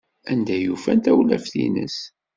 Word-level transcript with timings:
Anda 0.31 0.53
ay 0.55 0.65
ufan 0.73 0.99
tawlaft-nnes? 1.05 1.97